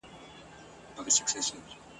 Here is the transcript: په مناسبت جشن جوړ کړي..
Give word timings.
په 0.95 1.01
مناسبت 1.03 1.29
جشن 1.31 1.55
جوړ 1.57 1.63
کړي.. 1.65 1.75